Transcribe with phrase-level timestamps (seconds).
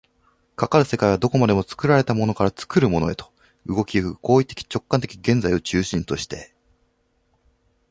[0.55, 3.31] かかる世界はどこまでも作られたものから作るものへと、
[3.67, 6.55] 動き行く行為的直観的現在を中心として、